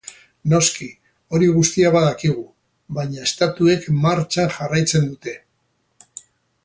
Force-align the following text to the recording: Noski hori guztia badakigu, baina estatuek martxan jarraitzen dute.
Noski 0.51 0.85
hori 1.35 1.49
guztia 1.57 1.91
badakigu, 1.95 2.45
baina 3.01 3.27
estatuek 3.29 3.85
martxan 4.07 4.51
jarraitzen 4.57 5.07
dute. 5.13 5.37